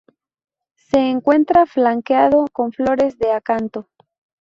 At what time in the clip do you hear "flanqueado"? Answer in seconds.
1.67-2.47